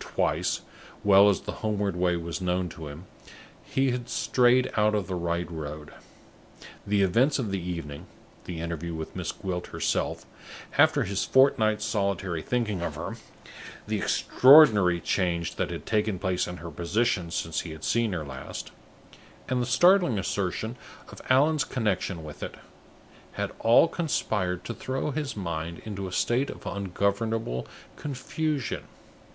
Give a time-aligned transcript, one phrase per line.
[0.00, 0.62] Twice,
[1.04, 3.04] well as the homeward way was known to him,
[3.62, 5.92] he had strayed out of the right road.
[6.86, 8.06] The events of the evening
[8.46, 10.24] the interview with Miss Gwilt herself,
[10.78, 13.16] after his fortnight's solitary thinking of her;
[13.86, 18.24] the extraordinary change that had taken place in her position since he had seen her
[18.24, 18.70] last;
[19.46, 20.76] and the startling assertion
[21.10, 22.54] of Allan's connection with it
[23.32, 27.66] had all conspired to throw his mind into a state of ungovernable
[27.96, 28.84] confusion.